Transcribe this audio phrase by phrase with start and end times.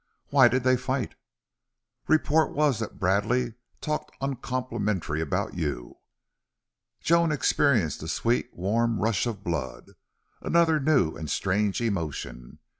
[0.29, 1.13] Why did they fight?"
[2.07, 5.99] "Report was that Bradley talked oncomplementary about you."
[7.01, 9.91] Joan experienced a sweet, warm rush of blood
[10.41, 12.57] another new and strange emotion.